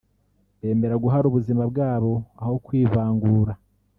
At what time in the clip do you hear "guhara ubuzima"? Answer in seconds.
1.03-1.63